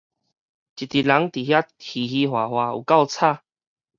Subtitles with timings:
[0.03, 0.15] 一陣人佇
[1.45, 3.39] 遐嘻嘻嘩嘩，有夠吵！